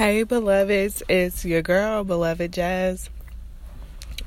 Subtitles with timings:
[0.00, 3.10] Hey, beloveds, it's your girl, beloved Jazz,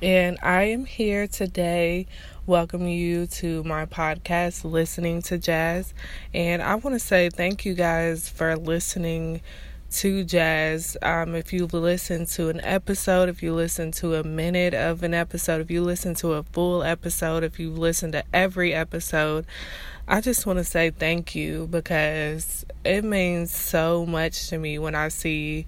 [0.03, 2.05] and I am here today.
[2.45, 5.95] Welcome you to my podcast, Listening to Jazz.
[6.31, 9.41] And I want to say thank you guys for listening
[9.93, 10.97] to Jazz.
[11.01, 15.13] Um, if you listen to an episode, if you listen to a minute of an
[15.13, 19.45] episode, if you listen to a full episode, if you listen to every episode,
[20.07, 24.95] I just want to say thank you because it means so much to me when
[24.95, 25.67] I see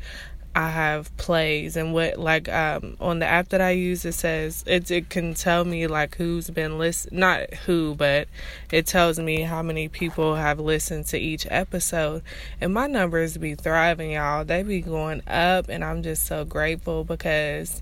[0.56, 4.64] I have plays and what like um on the app that I use it says
[4.66, 8.30] it it can tell me like who's been list not who but
[8.72, 12.24] it tells me how many people have listened to each episode.
[12.62, 14.46] And my numbers be thriving y'all.
[14.46, 17.82] They be going up and I'm just so grateful because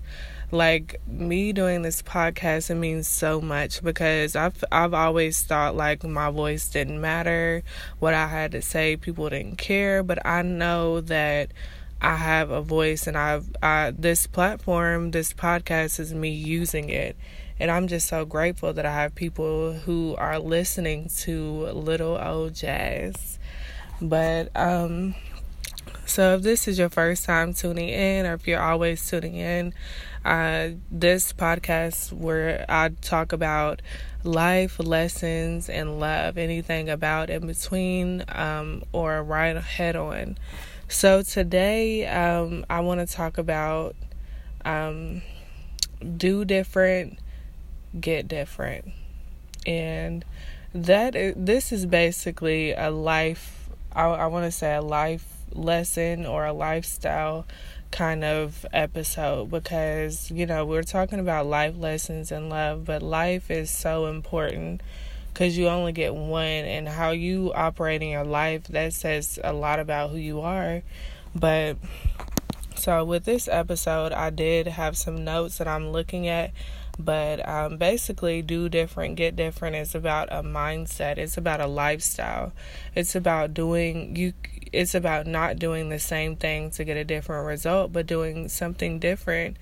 [0.50, 6.02] like me doing this podcast it means so much because I've I've always thought like
[6.02, 7.62] my voice didn't matter,
[8.00, 11.50] what I had to say people didn't care, but I know that
[12.04, 17.16] I have a voice and I've I, this platform, this podcast is me using it.
[17.58, 22.54] And I'm just so grateful that I have people who are listening to little old
[22.54, 23.38] jazz.
[24.02, 25.14] But um
[26.04, 29.72] so if this is your first time tuning in or if you're always tuning in,
[30.26, 33.80] uh, this podcast where I talk about
[34.22, 40.36] life lessons and love, anything about in between um, or right head on.
[40.88, 43.96] So today um, I want to talk about
[44.64, 45.22] um,
[46.16, 47.18] do different,
[47.98, 48.92] get different,
[49.66, 50.24] and
[50.74, 53.68] that is, this is basically a life.
[53.92, 57.46] I, I want to say a life lesson or a lifestyle
[57.90, 63.50] kind of episode because, you know, we're talking about life lessons and love, but life
[63.50, 64.82] is so important
[65.34, 69.52] because you only get one, and how you operate in your life that says a
[69.52, 70.82] lot about who you are.
[71.34, 71.76] But
[72.76, 76.52] so, with this episode, I did have some notes that I'm looking at
[76.96, 82.52] but um, basically do different get different is about a mindset it's about a lifestyle
[82.94, 84.32] it's about doing you
[84.74, 88.98] it's about not doing the same thing to get a different result, but doing something
[88.98, 89.56] different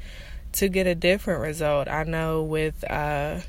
[0.52, 1.88] to get a different result.
[1.88, 3.40] I know with uh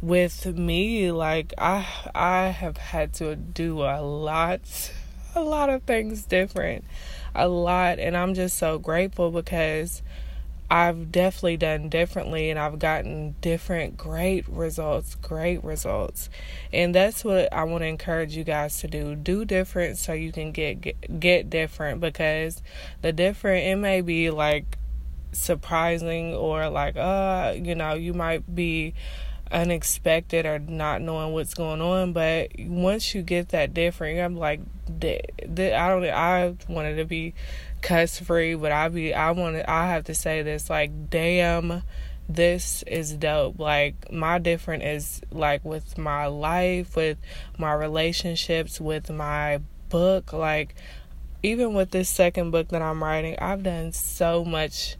[0.00, 4.92] with me like I I have had to do a lot
[5.34, 6.84] a lot of things different.
[7.34, 10.02] A lot and I'm just so grateful because
[10.70, 16.28] I've definitely done differently and I've gotten different great results, great results.
[16.72, 19.14] And that's what I want to encourage you guys to do.
[19.14, 22.62] Do different so you can get get, get different because
[23.00, 24.76] the different it may be like
[25.32, 28.94] surprising or like uh, you know, you might be
[29.50, 34.60] unexpected or not knowing what's going on, but once you get that different, I'm like
[35.02, 37.34] I don't I wanted to be
[37.80, 41.82] cuss free, but I be I want I have to say this like damn
[42.28, 43.58] this is dope.
[43.58, 47.18] Like my different is like with my life, with
[47.56, 50.74] my relationships, with my book, like
[51.42, 54.96] even with this second book that I'm writing, I've done so much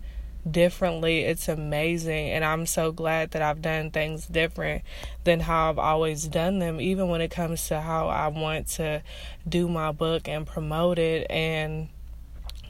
[0.50, 1.20] differently.
[1.20, 2.30] It's amazing.
[2.30, 4.82] And I'm so glad that I've done things different
[5.24, 9.02] than how I've always done them, even when it comes to how I want to
[9.48, 11.26] do my book and promote it.
[11.30, 11.88] And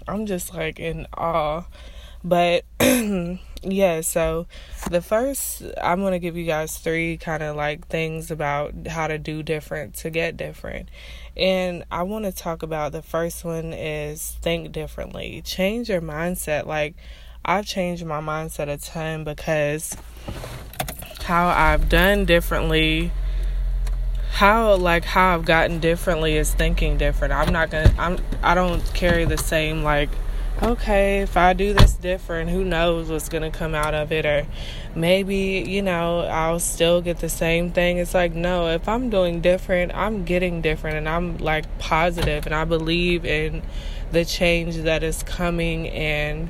[0.06, 1.65] I'm just like in awe.
[2.25, 2.65] But
[3.62, 4.47] yeah, so
[4.91, 9.06] the first, I'm going to give you guys three kind of like things about how
[9.06, 10.88] to do different to get different.
[11.37, 15.43] And I want to talk about the first one is think differently.
[15.44, 16.67] Change your mindset.
[16.67, 16.97] Like,
[17.44, 19.97] I've changed my mindset a ton because
[21.25, 23.12] how I've done differently
[24.38, 27.34] how like how I've gotten differently is thinking different.
[27.34, 30.10] I'm not gonna I'm I don't carry the same like
[30.62, 34.47] okay, if I do this different, who knows what's gonna come out of it or
[34.94, 37.99] maybe, you know, I'll still get the same thing.
[37.99, 42.55] It's like no, if I'm doing different, I'm getting different and I'm like positive and
[42.55, 43.62] I believe in
[44.12, 46.49] the change that is coming and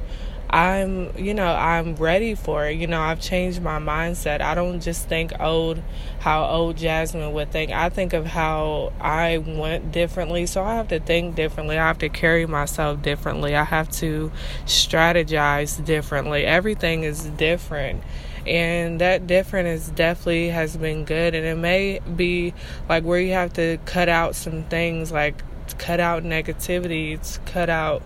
[0.51, 2.79] I'm, you know, I'm ready for it.
[2.79, 4.41] You know, I've changed my mindset.
[4.41, 5.83] I don't just think old,
[6.21, 7.71] how old Jasmine would think.
[7.71, 10.47] I think of how I went differently.
[10.47, 11.77] So I have to think differently.
[11.77, 13.55] I have to carry myself differently.
[13.55, 14.33] I have to
[14.65, 16.47] strategize differently.
[16.47, 18.03] Everything is different.
[18.47, 21.35] And that different is definitely has been good.
[21.35, 22.55] And it may be
[22.89, 25.43] like where you have to cut out some things, like
[25.77, 28.03] cut out negativity, cut out,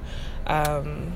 [0.48, 1.12] um,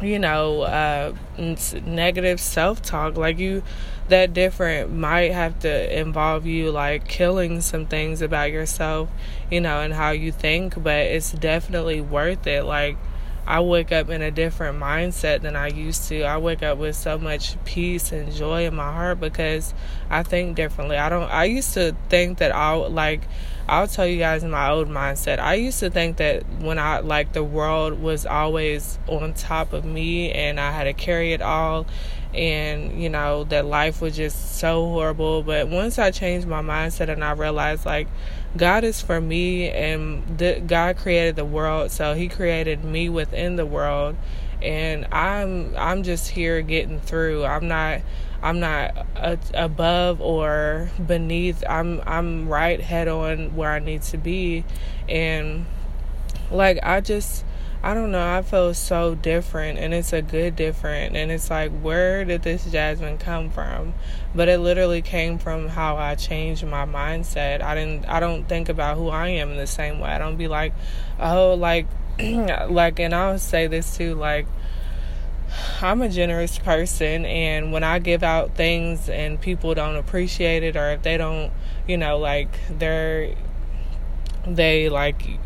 [0.00, 3.16] you know, uh, negative self talk.
[3.16, 3.62] Like, you,
[4.08, 9.08] that different might have to involve you, like, killing some things about yourself,
[9.50, 12.64] you know, and how you think, but it's definitely worth it.
[12.64, 12.96] Like,
[13.46, 16.22] I wake up in a different mindset than I used to.
[16.22, 19.72] I wake up with so much peace and joy in my heart because
[20.10, 20.96] I think differently.
[20.96, 23.22] I don't I used to think that I like
[23.68, 25.38] I'll tell you guys in my old mindset.
[25.38, 29.84] I used to think that when I like the world was always on top of
[29.84, 31.86] me and I had to carry it all
[32.34, 35.42] and you know that life was just so horrible.
[35.42, 38.08] But once i changed my mindset and i realized like
[38.56, 43.56] god is for me and the, god created the world so he created me within
[43.56, 44.16] the world.
[44.62, 47.44] And i'm i'm just here getting through.
[47.44, 48.00] I'm not
[48.42, 51.62] i'm not a, above or beneath.
[51.68, 54.64] I'm i'm right head on where i need to be.
[55.08, 55.66] And
[56.50, 57.44] like i just
[57.82, 61.70] I don't know, I feel so different and it's a good different and it's like
[61.70, 63.94] where did this Jasmine come from?
[64.34, 67.62] But it literally came from how I changed my mindset.
[67.62, 70.10] I didn't I don't think about who I am in the same way.
[70.10, 70.72] I don't be like,
[71.20, 71.86] oh like
[72.18, 74.46] like and I'll say this too, like
[75.80, 80.76] I'm a generous person, and when I give out things and people don't appreciate it,
[80.76, 81.52] or if they don't,
[81.86, 83.34] you know, like they're,
[84.46, 85.38] they like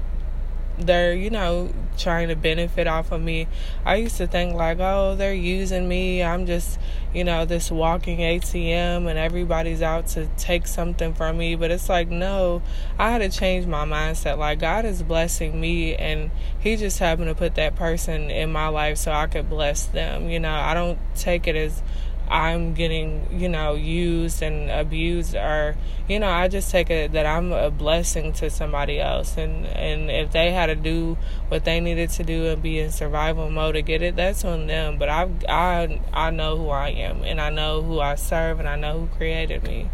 [0.81, 3.47] they're you know trying to benefit off of me.
[3.85, 6.23] I used to think like oh they're using me.
[6.23, 6.79] I'm just
[7.15, 11.55] you know this walking atm and everybody's out to take something from me.
[11.55, 12.62] But it's like no
[12.99, 14.38] i had to change my mindset.
[14.38, 18.69] Like god is blessing me and he just happened to put that person in my
[18.69, 20.29] life so i could bless them.
[20.29, 21.82] You know i don't take it as
[22.31, 25.75] I'm getting, you know, used and abused or
[26.09, 30.09] you know, I just take it that I'm a blessing to somebody else and and
[30.09, 31.19] if they had to do
[31.49, 34.69] what they needed to do and be in survival mode to get it, that's on
[34.69, 34.97] them.
[34.97, 38.69] But I I I know who I am and I know who I serve and
[38.69, 39.91] I know who created me.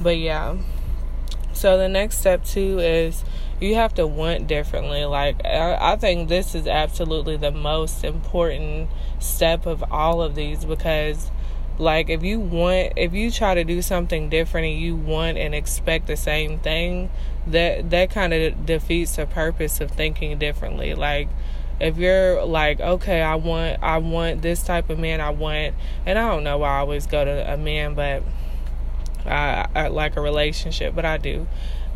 [0.00, 0.56] But yeah.
[1.52, 3.24] So the next step too is
[3.60, 5.04] you have to want differently.
[5.04, 8.88] Like I, I think this is absolutely the most important
[9.18, 11.32] step of all of these because
[11.78, 15.54] like if you want if you try to do something different and you want and
[15.54, 17.10] expect the same thing,
[17.46, 20.94] that that kind of defeats the purpose of thinking differently.
[20.94, 21.28] Like
[21.80, 25.74] if you're like, okay, I want I want this type of man, I want
[26.06, 28.22] and I don't know why I always go to a man, but
[29.26, 31.46] I, I like a relationship, but I do.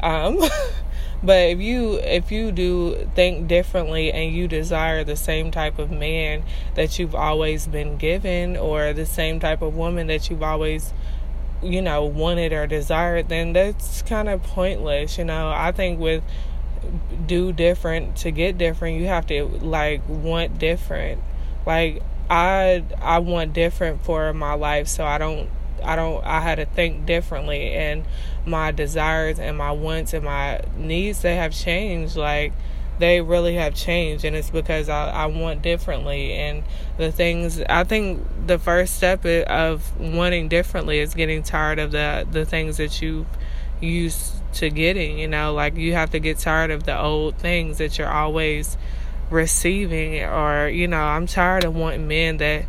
[0.01, 0.43] Um
[1.23, 5.91] But if you if you do think differently and you desire the same type of
[5.91, 10.93] man that you've always been given or the same type of woman that you've always
[11.63, 15.49] you know wanted or desired then that's kind of pointless, you know.
[15.49, 16.23] I think with
[17.27, 21.23] do different to get different, you have to like want different.
[21.65, 25.49] Like I I want different for my life so I don't
[25.83, 28.05] I don't I had to think differently and
[28.45, 32.53] my desires and my wants and my needs they have changed like
[32.99, 36.63] they really have changed and it's because I, I want differently and
[36.97, 42.27] the things I think the first step of wanting differently is getting tired of the
[42.31, 43.27] the things that you
[43.81, 45.53] used to getting you know?
[45.53, 48.79] Like you have to get tired of the old things that you're always
[49.31, 52.65] receiving or you know I'm tired of wanting men that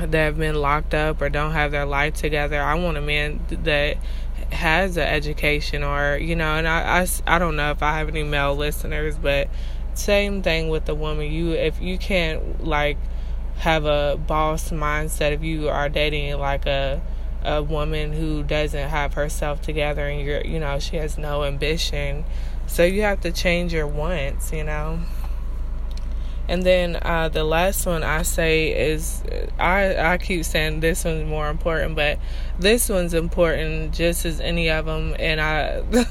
[0.00, 2.60] that have been locked up or don't have their life together.
[2.60, 3.96] I want a man that
[4.52, 8.08] has an education or, you know, and I, I, I don't know if I have
[8.08, 9.48] any male listeners, but
[9.94, 11.32] same thing with the woman.
[11.32, 12.98] You, if you can't like
[13.58, 17.00] have a boss mindset, if you are dating like a,
[17.44, 22.24] a woman who doesn't have herself together and you're, you know, she has no ambition.
[22.66, 25.00] So you have to change your wants, you know.
[26.48, 29.22] And then uh, the last one I say is
[29.58, 32.18] I I keep saying this one's more important, but
[32.58, 35.16] this one's important just as any of them.
[35.18, 35.82] And I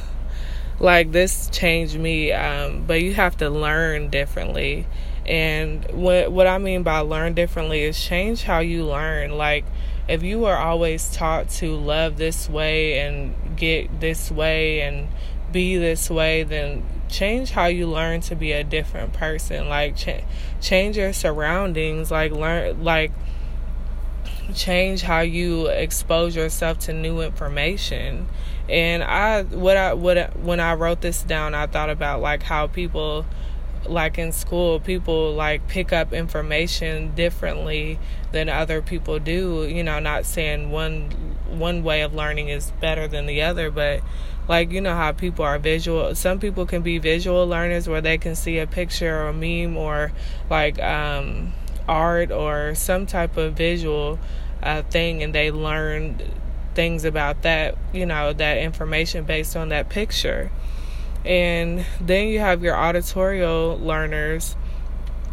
[0.80, 2.34] like this changed me.
[2.34, 4.88] Um, but you have to learn differently.
[5.26, 9.38] And what what I mean by learn differently is change how you learn.
[9.38, 9.66] Like
[10.08, 15.08] if you are always taught to love this way and get this way and
[15.52, 20.24] be this way, then change how you learn to be a different person like ch-
[20.62, 23.12] change your surroundings like learn like
[24.54, 28.28] change how you expose yourself to new information.
[28.70, 32.66] And i what i what when i wrote this down i thought about like how
[32.66, 33.26] people
[33.86, 38.00] like in school people like pick up information differently
[38.32, 39.68] than other people do.
[39.68, 41.12] You know not saying one
[41.48, 44.02] one way of learning is better than the other but
[44.48, 48.18] like you know how people are visual some people can be visual learners where they
[48.18, 50.12] can see a picture or a meme or
[50.50, 51.54] like um,
[51.88, 54.20] art or some type of visual
[54.64, 56.20] uh, thing and they learn
[56.76, 60.52] things about that you know that information based on that picture.
[61.24, 64.56] And then you have your auditorial learners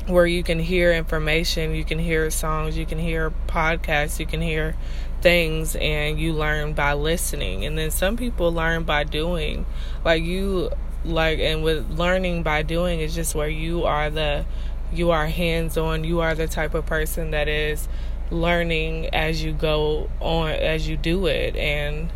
[0.06, 4.40] where you can hear information, you can hear songs, you can hear podcasts, you can
[4.40, 4.74] hear
[5.22, 7.64] things and you learn by listening.
[7.64, 9.64] And then some people learn by doing.
[10.04, 10.70] Like you
[11.04, 14.44] like and with learning by doing is just where you are the
[14.92, 17.88] you are hands on, you are the type of person that is
[18.30, 22.10] learning as you go on as you do it and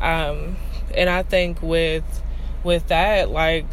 [0.00, 0.56] um
[0.94, 2.22] and I think with
[2.62, 3.64] with that like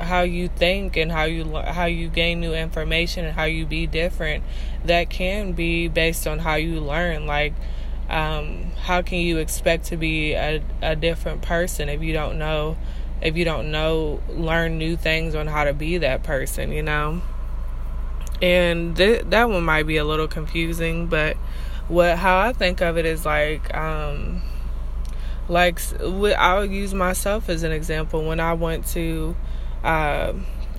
[0.00, 3.86] how you think and how you how you gain new information and how you be
[3.86, 4.42] different
[4.84, 7.54] that can be based on how you learn like
[8.10, 12.76] um, how can you expect to be a, a different person if you don't know
[13.22, 17.22] if you don't know learn new things on how to be that person you know?
[18.42, 21.36] And th- that one might be a little confusing but
[21.88, 24.40] what how i think of it is like um
[25.48, 25.80] like
[26.38, 28.24] i'll use myself as an example.
[28.24, 29.36] When i went to
[29.82, 30.32] uh,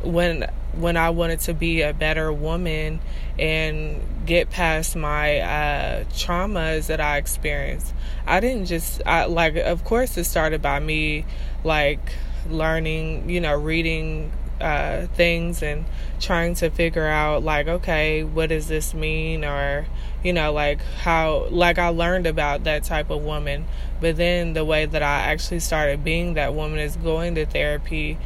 [0.04, 3.00] when when I wanted to be a better woman
[3.38, 7.94] and get past my uh, traumas that I experienced.
[8.25, 11.25] I didn't just I, like of course it started by me
[11.63, 12.13] like
[12.50, 15.86] learning, you know, reading uh, things and
[16.20, 19.88] trying to figure out like okay, what does this mean or
[20.24, 23.66] you know like how like I learned about that type of woman,
[24.00, 28.18] but then the way that I actually started being that woman is going to therapy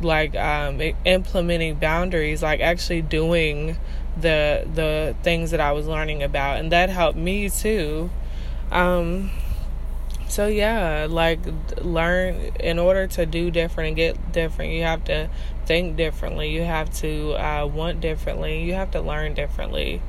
[0.00, 3.76] like um, implementing boundaries, like actually doing
[4.16, 8.10] the the things that I was learning about, and that helped me too.
[8.70, 9.30] Um,
[10.28, 11.40] so yeah, like
[11.82, 15.28] learn in order to do different and get different, you have to
[15.66, 16.50] think differently.
[16.50, 18.62] You have to uh, want differently.
[18.62, 20.00] You have to learn differently.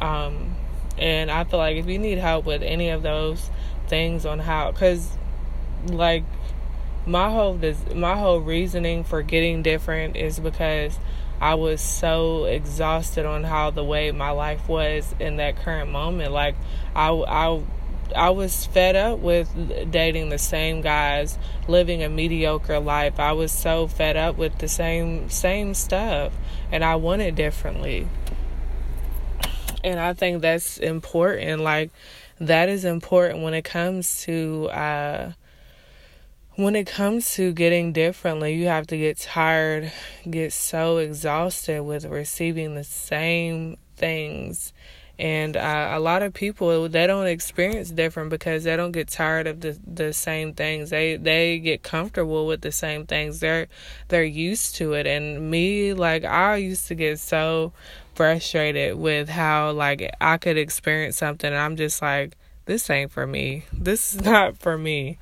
[0.00, 0.56] Um,
[0.98, 3.50] and I feel like if you need help with any of those
[3.88, 5.16] things on how, because
[5.86, 6.24] like
[7.06, 7.58] my whole
[7.94, 10.98] my whole reasoning for getting different is because
[11.40, 16.32] I was so exhausted on how the way my life was in that current moment.
[16.32, 16.54] Like
[16.94, 17.62] I I
[18.14, 19.50] I was fed up with
[19.90, 23.18] dating the same guys, living a mediocre life.
[23.18, 26.32] I was so fed up with the same same stuff
[26.70, 28.06] and I wanted differently.
[29.82, 31.90] And I think that's important like
[32.38, 35.32] that is important when it comes to uh
[36.56, 39.90] when it comes to getting differently, you have to get tired,
[40.28, 44.72] get so exhausted with receiving the same things.
[45.18, 49.46] And uh, a lot of people they don't experience different because they don't get tired
[49.46, 50.90] of the the same things.
[50.90, 53.40] They they get comfortable with the same things.
[53.40, 53.68] They're
[54.08, 55.06] they're used to it.
[55.06, 57.72] And me, like I used to get so
[58.14, 63.26] frustrated with how like I could experience something and I'm just like, this ain't for
[63.26, 63.64] me.
[63.72, 65.18] This is not for me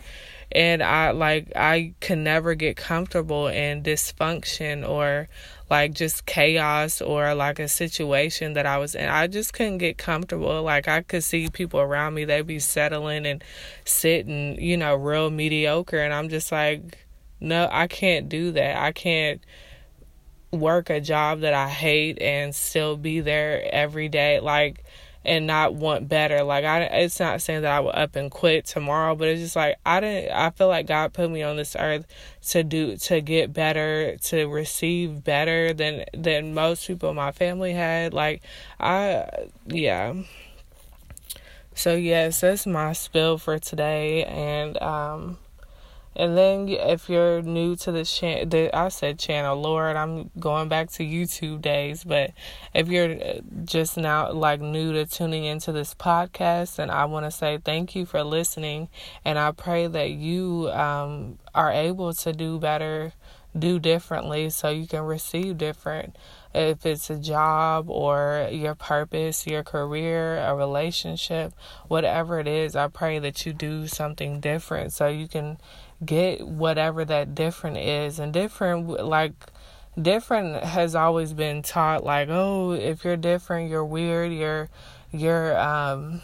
[0.53, 5.29] and I like I can never get comfortable in dysfunction or
[5.69, 9.09] like just chaos or like a situation that I was in.
[9.09, 10.63] I just couldn't get comfortable.
[10.63, 13.45] Like I could see people around me, they'd be settling and
[13.85, 17.07] sitting, you know, real mediocre and I'm just like,
[17.39, 18.77] no, I can't do that.
[18.77, 19.41] I can't
[20.53, 24.41] work a job that I hate and still be there every day.
[24.41, 24.85] Like
[25.25, 26.43] and not want better.
[26.43, 29.57] Like I, it's not saying that I will up and quit tomorrow, but it's just
[29.57, 30.33] like I didn't.
[30.33, 32.07] I feel like God put me on this earth
[32.49, 38.15] to do to get better, to receive better than than most people my family had.
[38.15, 38.43] Like
[38.79, 39.29] I,
[39.67, 40.15] yeah.
[41.75, 45.39] So yes, that's my spill for today, and um
[46.17, 50.91] and then if you're new to this channel, I said channel, Lord, I'm going back
[50.93, 52.03] to YouTube days.
[52.03, 52.33] But
[52.75, 57.27] if you're uh, just now like new to tuning into this podcast, and I want
[57.27, 58.89] to say thank you for listening.
[59.25, 63.13] And I pray that you um, are able to do better,
[63.57, 66.17] do differently, so you can receive different.
[66.53, 71.53] If it's a job or your purpose, your career, a relationship,
[71.87, 75.59] whatever it is, I pray that you do something different so you can
[76.05, 79.33] get whatever that different is and different like
[80.01, 84.71] different has always been taught like oh if you're different you're weird you're
[85.13, 86.23] you're um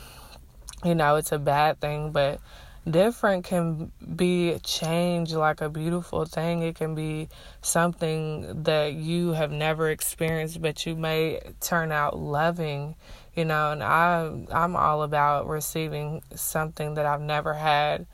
[0.85, 2.13] you know it's a bad thing.
[2.13, 2.41] But
[2.89, 6.63] different can be change like a beautiful thing.
[6.63, 7.29] It can be
[7.61, 12.95] something that you have never experienced but you may turn out loving
[13.35, 18.07] you know and i i'm all about receiving something that i've never had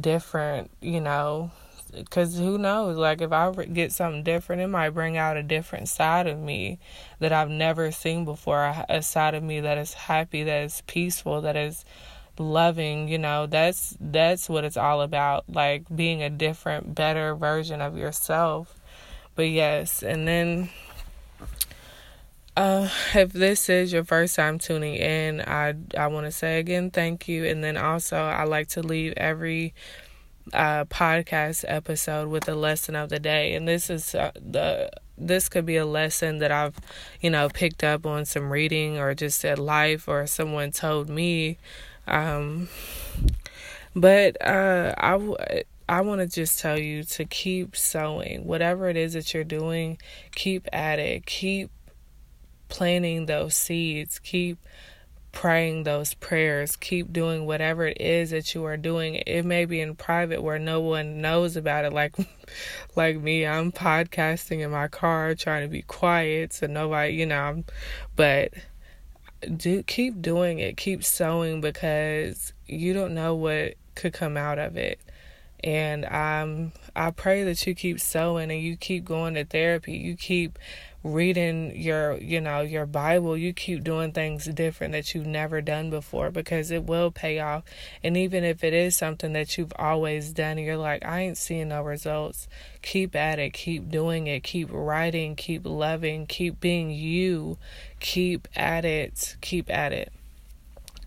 [0.00, 1.50] different, you know,
[1.94, 2.96] because who knows?
[2.96, 6.78] Like, if I get something different, it might bring out a different side of me
[7.18, 8.74] that I've never seen before.
[8.88, 11.84] A side of me that is happy, that is peaceful, that is
[12.38, 13.08] loving.
[13.08, 15.44] You know, that's that's what it's all about.
[15.48, 18.78] Like being a different, better version of yourself.
[19.34, 20.70] But yes, and then
[22.56, 26.90] Uh, if this is your first time tuning in, I I want to say again
[26.90, 29.74] thank you, and then also I like to leave every
[30.54, 35.48] uh, podcast episode with a lesson of the day, and this is uh, the this
[35.48, 36.76] could be a lesson that I've
[37.20, 41.58] you know picked up on some reading or just at life or someone told me,
[42.06, 42.68] um,
[43.94, 45.64] but uh, I.
[45.88, 48.44] I want to just tell you to keep sowing.
[48.44, 49.98] Whatever it is that you're doing,
[50.34, 51.26] keep at it.
[51.26, 51.70] Keep
[52.68, 54.18] planting those seeds.
[54.18, 54.58] Keep
[55.36, 56.76] praying those prayers.
[56.76, 59.16] Keep doing whatever it is that you are doing.
[59.26, 62.16] It may be in private where no one knows about it like
[62.96, 63.46] like me.
[63.46, 67.64] I'm podcasting in my car trying to be quiet so nobody, you know,
[68.16, 68.54] but
[69.54, 70.76] do keep doing it.
[70.78, 74.98] Keep sowing because you don't know what could come out of it.
[75.64, 79.96] And um I pray that you keep sowing and you keep going to therapy.
[79.96, 80.58] You keep
[81.04, 83.36] reading your you know your bible.
[83.36, 87.64] You keep doing things different that you've never done before because it will pay off.
[88.02, 91.38] And even if it is something that you've always done and you're like i ain't
[91.38, 92.48] seeing no results.
[92.82, 93.52] Keep at it.
[93.52, 94.42] Keep doing it.
[94.42, 95.36] Keep writing.
[95.36, 96.26] Keep loving.
[96.26, 97.58] Keep being you.
[98.00, 99.36] Keep at it.
[99.40, 100.12] Keep at it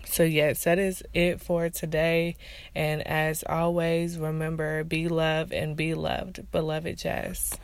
[0.05, 2.35] so, yes, that is it for today.
[2.75, 7.57] And as always, remember be loved and be loved, beloved Jazz.